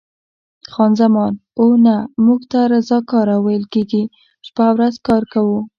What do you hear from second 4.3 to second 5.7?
شپه او ورځ کار کوو.